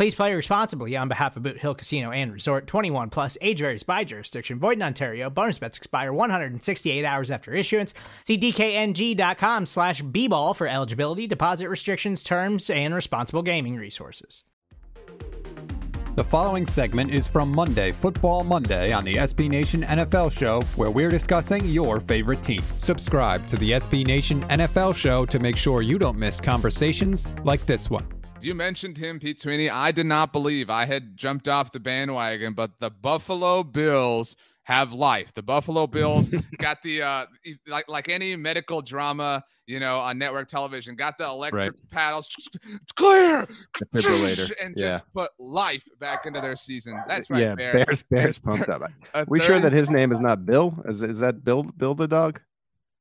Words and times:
Please 0.00 0.14
play 0.14 0.32
responsibly 0.32 0.96
on 0.96 1.08
behalf 1.08 1.36
of 1.36 1.42
Boot 1.42 1.58
Hill 1.58 1.74
Casino 1.74 2.10
and 2.10 2.32
Resort 2.32 2.66
21 2.66 3.10
plus 3.10 3.36
age 3.42 3.58
varies 3.58 3.82
by 3.82 4.02
jurisdiction. 4.02 4.58
Void 4.58 4.78
in 4.78 4.82
Ontario. 4.82 5.28
Bonus 5.28 5.58
bets 5.58 5.76
expire 5.76 6.10
168 6.10 7.04
hours 7.04 7.30
after 7.30 7.52
issuance. 7.52 7.92
See 8.24 8.38
DKNG.com 8.38 9.66
slash 9.66 10.00
B 10.00 10.26
ball 10.26 10.54
for 10.54 10.66
eligibility, 10.66 11.26
deposit 11.26 11.68
restrictions, 11.68 12.22
terms, 12.22 12.70
and 12.70 12.94
responsible 12.94 13.42
gaming 13.42 13.76
resources. 13.76 14.44
The 16.14 16.24
following 16.24 16.64
segment 16.64 17.10
is 17.10 17.28
from 17.28 17.50
Monday, 17.50 17.92
Football 17.92 18.44
Monday, 18.44 18.92
on 18.94 19.04
the 19.04 19.16
SB 19.16 19.50
Nation 19.50 19.82
NFL 19.82 20.32
Show, 20.32 20.62
where 20.76 20.90
we're 20.90 21.10
discussing 21.10 21.66
your 21.66 22.00
favorite 22.00 22.42
team. 22.42 22.62
Subscribe 22.78 23.46
to 23.48 23.56
the 23.56 23.72
SB 23.72 24.06
Nation 24.06 24.40
NFL 24.44 24.94
Show 24.94 25.26
to 25.26 25.38
make 25.38 25.58
sure 25.58 25.82
you 25.82 25.98
don't 25.98 26.16
miss 26.16 26.40
conversations 26.40 27.26
like 27.44 27.66
this 27.66 27.90
one. 27.90 28.19
You 28.44 28.54
mentioned 28.54 28.96
him, 28.96 29.18
Pete 29.20 29.40
Sweeney. 29.40 29.68
I 29.70 29.92
did 29.92 30.06
not 30.06 30.32
believe 30.32 30.70
I 30.70 30.84
had 30.86 31.16
jumped 31.16 31.48
off 31.48 31.72
the 31.72 31.80
bandwagon, 31.80 32.54
but 32.54 32.72
the 32.80 32.90
Buffalo 32.90 33.62
Bills 33.62 34.36
have 34.64 34.92
life. 34.92 35.32
The 35.34 35.42
Buffalo 35.42 35.86
Bills 35.86 36.30
got 36.58 36.82
the 36.82 37.02
uh 37.02 37.26
like 37.66 37.88
like 37.88 38.08
any 38.08 38.36
medical 38.36 38.82
drama, 38.82 39.42
you 39.66 39.80
know, 39.80 39.98
on 39.98 40.18
network 40.18 40.48
television, 40.48 40.94
got 40.96 41.18
the 41.18 41.24
electric 41.26 41.64
Right. 41.64 41.88
paddles. 41.90 42.28
It's 42.64 42.92
clear. 42.94 43.46
Defibrillator. 43.94 44.52
And 44.62 44.74
Yeah. 44.76 44.90
just 44.90 45.04
put 45.12 45.30
life 45.38 45.84
back 45.98 46.26
into 46.26 46.40
their 46.40 46.56
season. 46.56 47.00
That's 47.08 47.30
right, 47.30 47.40
yeah, 47.40 47.54
Bear. 47.54 47.84
Bears, 47.84 48.02
Bears 48.04 48.38
pumped 48.44 48.68
up. 48.68 48.82
We 49.26 49.40
sure 49.40 49.58
that 49.58 49.72
his 49.72 49.90
name 49.90 50.12
is 50.12 50.20
not 50.20 50.46
Bill? 50.46 50.74
Is, 50.86 51.02
is 51.02 51.18
that 51.20 51.42
Bill 51.44 51.64
Bill 51.64 51.94
the 51.94 52.06
dog? 52.08 52.40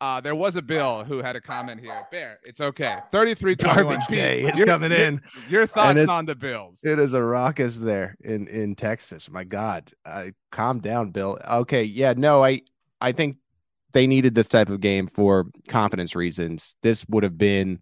Uh, 0.00 0.20
there 0.20 0.34
was 0.34 0.56
a 0.56 0.62
Bill 0.62 1.04
who 1.04 1.18
had 1.22 1.36
a 1.36 1.40
comment 1.40 1.80
here. 1.80 2.06
Bear, 2.10 2.38
it's 2.44 2.60
okay. 2.60 2.96
33 3.12 3.56
21. 3.56 3.84
Garbage 3.84 4.06
day 4.08 4.42
is 4.42 4.58
Your- 4.58 4.66
coming 4.66 4.90
your- 4.90 5.00
in. 5.00 5.20
Your 5.48 5.66
thoughts 5.66 5.98
it- 6.00 6.08
on 6.08 6.26
the 6.26 6.34
Bills? 6.34 6.80
It 6.84 6.98
is 6.98 7.14
a 7.14 7.22
raucous 7.22 7.78
there 7.78 8.14
in 8.22 8.46
in 8.48 8.74
Texas. 8.74 9.30
My 9.30 9.44
God, 9.44 9.90
uh, 10.04 10.26
calm 10.52 10.80
down, 10.80 11.10
Bill. 11.12 11.38
Okay, 11.50 11.82
yeah, 11.82 12.12
no, 12.16 12.44
I 12.44 12.60
I 13.00 13.12
think 13.12 13.38
they 13.92 14.06
needed 14.06 14.34
this 14.34 14.48
type 14.48 14.68
of 14.68 14.80
game 14.80 15.06
for 15.06 15.46
confidence 15.68 16.14
reasons. 16.14 16.76
This 16.82 17.06
would 17.08 17.22
have 17.22 17.38
been 17.38 17.80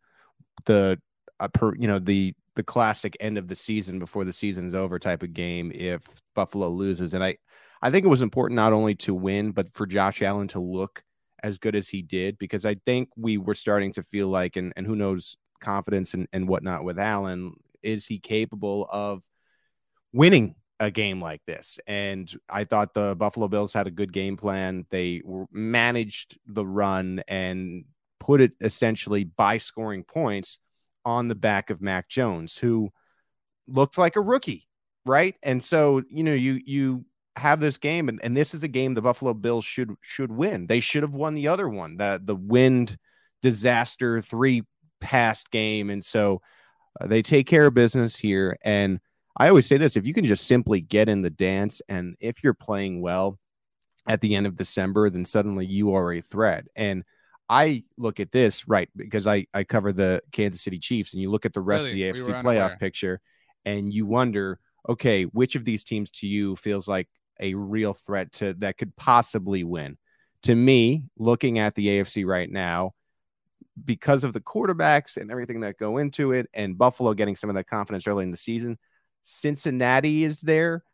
the 0.67 1.01
uh, 1.41 1.49
per, 1.49 1.75
you 1.75 1.89
know 1.89 1.99
the 1.99 2.33
the 2.55 2.63
classic 2.63 3.17
end 3.19 3.37
of 3.39 3.49
the 3.49 3.57
season 3.57 3.99
before 3.99 4.25
the 4.25 4.33
season 4.33 4.69
is 4.69 4.75
over 4.77 5.01
type 5.01 5.25
of 5.25 5.33
game 5.35 5.73
if 5.75 6.03
Buffalo 6.37 6.69
loses. 6.69 7.13
And 7.13 7.25
I 7.25 7.39
I 7.83 7.91
think 7.91 8.05
it 8.05 8.09
was 8.09 8.23
important 8.23 8.55
not 8.55 8.73
only 8.73 8.95
to 8.97 9.13
win 9.13 9.51
but 9.51 9.75
for 9.75 9.85
Josh 9.85 10.23
Allen 10.23 10.47
to 10.49 10.61
look 10.61 11.03
as 11.45 11.59
good 11.59 11.77
as 11.77 11.89
he 11.89 12.01
did 12.01 12.39
because 12.39 12.65
I 12.65 12.77
think 12.87 13.11
we 13.17 13.37
were 13.37 13.55
starting 13.55 13.93
to 13.93 14.03
feel 14.03 14.29
like 14.29 14.57
and 14.57 14.73
and 14.77 14.87
who 14.87 14.97
knows 14.97 15.37
confidence 15.61 16.15
and, 16.15 16.27
and 16.33 16.49
whatnot 16.49 16.85
with 16.85 16.99
Allen 16.99 17.53
is 17.83 18.07
he 18.07 18.19
capable 18.19 18.89
of 18.91 19.23
winning 20.13 20.55
a 20.81 20.91
game 20.91 21.21
like 21.21 21.43
this? 21.47 21.79
And 21.87 22.33
I 22.49 22.65
thought 22.65 22.95
the 22.95 23.15
Buffalo 23.15 23.47
Bills 23.47 23.75
had 23.75 23.87
a 23.87 23.93
good 23.93 24.13
game 24.13 24.39
plan. 24.39 24.87
They 24.89 25.23
managed 25.53 26.39
the 26.47 26.67
run 26.67 27.23
and 27.29 27.85
put 28.19 28.41
it 28.41 28.53
essentially 28.63 29.25
by 29.25 29.59
scoring 29.59 30.03
points 30.03 30.59
on 31.05 31.29
the 31.29 31.35
back 31.35 31.69
of 31.69 31.83
Mac 31.83 32.09
Jones 32.09 32.57
who 32.57 32.91
looked 33.69 33.99
like 33.99 34.17
a 34.17 34.21
rookie 34.23 34.67
right? 35.07 35.37
And 35.43 35.63
so 35.63 36.03
you 36.09 36.23
know 36.23 36.35
you 36.35 36.61
you 36.65 37.05
have 37.37 37.61
this 37.61 37.79
game 37.79 38.09
and, 38.09 38.21
and 38.23 38.37
this 38.37 38.55
is 38.55 38.63
a 38.63 38.69
game 38.69 38.95
the 38.95 39.03
Buffalo 39.03 39.35
Bills 39.35 39.65
should 39.65 39.95
should 40.01 40.31
win. 40.31 40.67
They 40.67 40.81
should 40.81 41.03
have 41.03 41.15
won 41.15 41.35
the 41.35 41.49
other 41.49 41.69
one, 41.69 41.97
the 41.97 42.21
the 42.23 42.37
wind 42.37 42.97
disaster 43.43 44.23
three 44.23 44.63
past 45.01 45.51
game 45.51 45.91
and 45.91 46.03
so 46.03 46.41
uh, 46.99 47.07
they 47.07 47.21
take 47.21 47.47
care 47.47 47.67
of 47.67 47.75
business 47.75 48.17
here 48.17 48.57
and 48.65 48.99
I 49.37 49.49
always 49.49 49.67
say 49.67 49.77
this 49.77 49.97
if 49.97 50.07
you 50.07 50.15
can 50.15 50.25
just 50.25 50.47
simply 50.47 50.81
get 50.81 51.11
in 51.11 51.21
the 51.21 51.29
dance 51.29 51.83
and 51.89 52.17
if 52.21 52.43
you're 52.43 52.55
playing 52.55 53.03
well 53.03 53.39
at 54.09 54.23
the 54.23 54.35
end 54.35 54.47
of 54.47 54.57
December 54.57 55.11
then 55.11 55.27
suddenly 55.27 55.67
you 55.67 55.95
are 55.95 56.11
a 56.15 56.23
threat 56.23 56.65
and 56.75 57.05
I 57.51 57.85
look 57.99 58.19
at 58.19 58.33
this 58.33 58.67
right 58.67 58.89
because 58.97 59.27
I 59.27 59.47
I 59.53 59.65
cover 59.65 59.93
the 59.93 60.23
Kansas 60.33 60.63
City 60.63 60.79
Chiefs 60.79 61.13
and 61.13 61.21
you 61.21 61.31
look 61.31 61.45
at 61.45 61.53
the 61.53 61.61
rest 61.61 61.89
Really? 61.89 62.09
of 62.09 62.17
the 62.17 62.23
AFC 62.23 62.43
playoff 62.43 62.79
picture 62.79 63.21
and 63.67 63.93
you 63.93 64.07
wonder 64.07 64.59
okay 64.89 65.25
which 65.25 65.55
of 65.55 65.67
these 65.67 65.85
teams 65.85 66.11
to 66.13 66.27
you 66.27 66.57
feels 66.57 66.89
like 66.89 67.09
a 67.41 67.55
real 67.55 67.95
threat 67.95 68.33
to 68.33 68.55
that 68.55 68.79
could 68.79 68.95
possibly 68.97 69.65
win. 69.65 69.97
To 70.45 70.55
me 70.55 71.05
looking 71.17 71.59
at 71.59 71.75
the 71.75 71.87
AFC 71.87 72.27
right 72.27 72.51
now 72.51 72.93
because 73.83 74.25
of 74.25 74.33
the 74.33 74.41
quarterbacks 74.41 75.17
and 75.17 75.31
everything 75.31 75.61
that 75.61 75.79
go 75.79 75.99
into 75.99 76.33
it 76.33 76.49
and 76.55 76.79
Buffalo 76.79 77.15
getting 77.15 77.35
some 77.35 77.51
of 77.51 77.57
that 77.57 77.67
confidence 77.67 78.07
early 78.07 78.25
in 78.25 78.31
the 78.31 78.37
season 78.37 78.79
Cincinnati 79.23 80.23
is 80.25 80.41
there. 80.41 80.85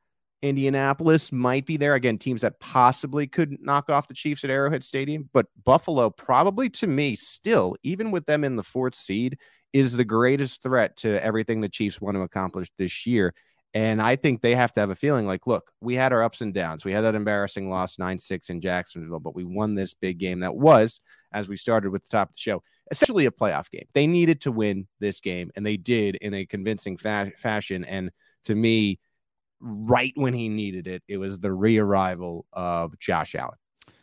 Indianapolis 0.41 1.33
might 1.33 1.67
be 1.67 1.77
there. 1.77 1.95
Again 1.95 2.17
teams 2.17 2.41
that 2.41 2.61
possibly 2.61 3.27
could 3.27 3.61
knock 3.61 3.91
off 3.91 4.09
the 4.09 4.15
Chiefs 4.15 4.45
at 4.45 4.51
Arrowhead 4.51 4.85
Stadium 4.85 5.29
but 5.33 5.47
Buffalo 5.65 6.11
probably 6.11 6.71
to 6.71 6.87
me 6.87 7.17
still 7.17 7.77
even 7.83 8.11
with 8.11 8.27
them 8.27 8.45
in 8.45 8.57
the 8.57 8.63
fourth 8.63 8.95
seed 8.95 9.37
is 9.73 9.97
the 9.97 10.05
greatest 10.05 10.63
threat 10.63 10.97
to 10.99 11.23
everything 11.23 11.61
the 11.61 11.69
Chiefs 11.69 12.01
want 12.01 12.17
to 12.17 12.23
accomplish 12.23 12.71
this 12.79 13.07
year 13.07 13.35
and 13.73 14.03
I 14.03 14.17
think 14.17 14.41
they 14.41 14.55
have 14.57 14.73
to 14.73 14.81
have 14.81 14.91
a 14.91 14.97
feeling 14.97 15.27
like, 15.27 15.47
look, 15.47 15.71
we 15.81 15.95
had 15.95 16.13
our 16.13 16.23
ups 16.23 16.41
and 16.41 16.53
downs. 16.53 16.85
We 16.85 16.93
had 16.93 17.03
that 17.03 17.15
embarrassing 17.15 17.71
loss 17.71 17.99
9 17.99 18.19
6 18.19 18.51
in 18.51 18.61
Jacksonville, 18.61 19.21
but 19.21 19.37
we 19.37 19.45
won 19.45 19.75
this 19.75 19.95
big 19.95 20.19
game 20.19 20.41
that 20.41 20.57
was, 20.57 21.01
as 21.33 21.49
we 21.49 21.57
started 21.57 21.91
with 21.91 22.03
the 22.03 22.11
top 22.11 22.31
of 22.31 22.35
the 22.35 22.41
show, 22.41 22.63
essentially 22.91 23.27
a 23.27 23.31
playoff 23.31 23.71
game. 23.71 23.87
They 23.95 24.09
needed 24.09 24.41
to 24.43 24.53
win 24.53 24.89
this 24.99 25.21
game, 25.21 25.53
and 25.55 25.65
they 25.65 25.77
did 25.77 26.17
in 26.17 26.35
a 26.35 26.47
convincing 26.47 26.97
fa- 26.97 27.33
fashion. 27.39 27.85
And 27.85 28.11
to 28.45 28.55
me, 28.57 28.99
right 29.61 30.13
when 30.17 30.35
he 30.35 30.49
needed 30.49 30.89
it, 30.89 31.05
it 31.07 31.19
was 31.19 31.39
the 31.39 31.53
re 31.53 31.79
arrival 31.79 32.47
of 32.53 32.99
Josh 32.99 33.37
Allen. 33.37 33.59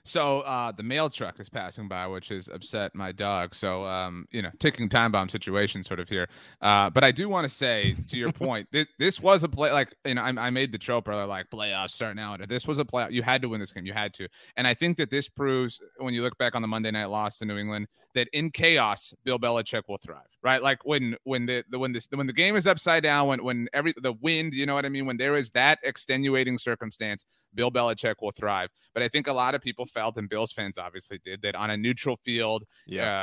So 0.08 0.40
uh, 0.42 0.72
the 0.72 0.84
mail 0.84 1.10
truck 1.10 1.40
is 1.40 1.50
passing 1.50 1.90
by, 1.90 2.08
which 2.08 2.30
has 2.30 2.48
upset 2.48 2.96
my 2.96 3.12
dog. 3.12 3.54
So 3.54 3.84
um, 3.86 4.26
you 4.32 4.42
know, 4.42 4.52
ticking 4.58 4.88
time 4.88 5.12
bomb 5.12 5.28
situation 5.28 5.84
sort 5.84 6.00
of 6.00 6.08
here. 6.08 6.30
Uh, 6.62 6.90
but 6.90 7.04
I 7.04 7.12
do 7.12 7.28
want 7.28 7.44
to 7.44 7.50
say, 7.50 7.96
to 8.08 8.16
your 8.16 8.32
point, 8.34 8.70
this, 8.72 8.88
this 9.00 9.20
was 9.20 9.44
a 9.44 9.50
play. 9.50 9.72
Like 9.72 9.94
you 10.06 10.16
know, 10.16 10.22
I, 10.22 10.30
I 10.30 10.50
made 10.50 10.72
the 10.72 10.78
trope 10.78 11.10
earlier, 11.10 11.26
like 11.26 11.50
playoffs 11.50 11.92
starting 11.92 12.22
out. 12.22 12.48
This 12.48 12.66
was 12.66 12.80
a 12.80 12.86
playoff. 12.86 13.12
You 13.12 13.22
had 13.22 13.42
to 13.42 13.50
win 13.50 13.60
this 13.60 13.74
game. 13.74 13.86
You 13.86 13.94
had 13.94 14.14
to. 14.16 14.30
And 14.56 14.66
I 14.66 14.74
think 14.74 14.98
that 14.98 15.10
this 15.10 15.28
proves, 15.28 15.82
when 15.98 16.14
you 16.14 16.24
look 16.24 16.38
back 16.38 16.56
on 16.56 16.62
the 16.62 16.68
Monday 16.70 16.92
night 16.92 17.06
loss 17.06 17.40
to 17.40 17.46
New 17.46 17.58
England, 17.58 17.88
that 18.16 18.30
in 18.32 18.50
chaos, 18.50 19.14
Bill 19.26 19.38
Belichick 19.38 19.84
will 19.90 19.98
thrive. 19.98 20.22
Right? 20.42 20.62
Like 20.62 20.86
when 20.86 21.18
when 21.26 21.46
the, 21.46 21.66
the 21.70 21.78
when 21.80 21.92
this 21.92 22.08
when 22.14 22.28
the 22.28 22.34
game 22.34 22.56
is 22.56 22.66
upside 22.66 23.04
down, 23.04 23.28
when 23.28 23.44
when 23.44 23.68
every 23.74 23.94
the 23.98 24.14
wind, 24.14 24.54
you 24.54 24.66
know 24.66 24.74
what 24.74 24.86
I 24.86 24.90
mean, 24.90 25.06
when 25.06 25.18
there 25.18 25.36
is 25.36 25.50
that 25.52 25.80
extenuating 25.84 26.58
circumstance. 26.58 27.26
Bill 27.56 27.72
Belichick 27.72 28.16
will 28.22 28.32
thrive. 28.32 28.70
But 28.94 29.04
I 29.04 29.08
think 29.08 29.28
a 29.28 29.34
lot 29.34 29.56
of 29.56 29.62
people 29.62 29.86
felt, 29.86 30.18
and 30.18 30.30
Bills 30.30 30.52
fans 30.52 30.78
obviously 30.78 31.20
did, 31.24 31.42
that 31.44 31.56
on 31.56 31.70
a 31.70 31.78
neutral 31.78 32.18
field, 32.24 32.64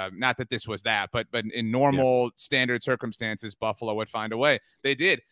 uh, 0.06 0.11
not 0.15 0.37
that 0.37 0.50
this 0.50 0.69
was 0.69 0.82
that, 0.82 1.11
but 1.12 1.26
but 1.31 1.44
in 1.47 1.71
normal 1.71 2.31
standard 2.37 2.82
circumstances, 2.82 3.55
Buffalo 3.55 3.94
would 3.94 4.09
find 4.09 4.32
a 4.32 4.37
way. 4.37 4.59
They 4.82 4.94
did. 4.94 5.23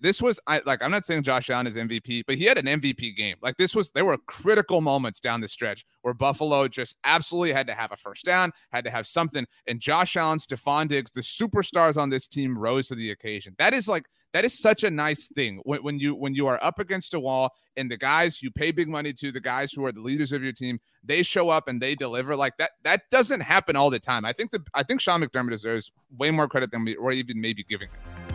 This 0.00 0.22
was 0.22 0.40
I 0.46 0.62
like. 0.64 0.82
I'm 0.82 0.90
not 0.90 1.04
saying 1.04 1.22
Josh 1.22 1.50
Allen 1.50 1.66
is 1.66 1.76
MVP, 1.76 2.24
but 2.26 2.36
he 2.36 2.44
had 2.44 2.56
an 2.56 2.64
MVP 2.64 3.14
game. 3.14 3.36
Like 3.42 3.58
this 3.58 3.74
was, 3.74 3.90
there 3.90 4.06
were 4.06 4.16
critical 4.16 4.80
moments 4.80 5.20
down 5.20 5.42
the 5.42 5.48
stretch 5.48 5.84
where 6.00 6.14
Buffalo 6.14 6.66
just 6.66 6.96
absolutely 7.04 7.52
had 7.52 7.66
to 7.66 7.74
have 7.74 7.92
a 7.92 7.96
first 7.96 8.24
down, 8.24 8.52
had 8.72 8.84
to 8.84 8.90
have 8.90 9.06
something. 9.06 9.46
And 9.66 9.78
Josh 9.78 10.16
Allen, 10.16 10.38
Stefon 10.38 10.88
Diggs, 10.88 11.10
the 11.10 11.20
superstars 11.20 11.98
on 11.98 12.08
this 12.08 12.26
team 12.26 12.56
rose 12.56 12.88
to 12.88 12.94
the 12.94 13.10
occasion. 13.10 13.54
That 13.58 13.74
is 13.74 13.86
like 13.86 14.06
that 14.32 14.44
is 14.44 14.58
such 14.58 14.84
a 14.84 14.90
nice 14.90 15.28
thing 15.28 15.60
when, 15.64 15.82
when 15.82 15.98
you 15.98 16.14
when 16.14 16.34
you 16.34 16.46
are 16.46 16.62
up 16.62 16.78
against 16.78 17.14
a 17.14 17.20
wall 17.20 17.50
and 17.76 17.90
the 17.90 17.96
guys 17.96 18.42
you 18.42 18.50
pay 18.50 18.70
big 18.70 18.88
money 18.88 19.12
to, 19.12 19.32
the 19.32 19.40
guys 19.40 19.72
who 19.72 19.84
are 19.84 19.92
the 19.92 20.00
leaders 20.00 20.32
of 20.32 20.42
your 20.42 20.52
team, 20.52 20.80
they 21.04 21.22
show 21.22 21.48
up 21.48 21.68
and 21.68 21.80
they 21.80 21.94
deliver 21.94 22.36
like 22.36 22.56
that. 22.58 22.72
That 22.84 23.02
doesn't 23.10 23.40
happen 23.40 23.76
all 23.76 23.90
the 23.90 23.98
time. 23.98 24.24
I 24.24 24.32
think 24.32 24.50
the 24.50 24.62
I 24.74 24.82
think 24.82 25.00
Sean 25.00 25.22
McDermott 25.22 25.50
deserves 25.50 25.90
way 26.16 26.30
more 26.30 26.48
credit 26.48 26.70
than 26.70 26.84
we 26.84 26.94
or 26.96 27.12
even 27.12 27.40
maybe 27.40 27.64
giving 27.64 27.88
him. 27.88 28.30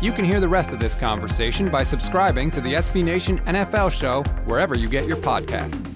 You 0.00 0.12
can 0.12 0.24
hear 0.24 0.40
the 0.40 0.48
rest 0.48 0.72
of 0.72 0.80
this 0.80 0.96
conversation 0.96 1.70
by 1.70 1.82
subscribing 1.82 2.50
to 2.52 2.60
the 2.60 2.74
SB 2.74 3.04
Nation 3.04 3.38
NFL 3.40 3.90
show 3.90 4.22
wherever 4.44 4.76
you 4.76 4.88
get 4.88 5.06
your 5.06 5.16
podcasts. 5.16 5.93